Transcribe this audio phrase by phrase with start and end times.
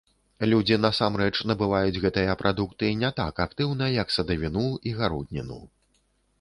[0.51, 5.63] Людзі насамрэч набываюць гэтыя прадукты не так актыўна, як садавіну і гародніну.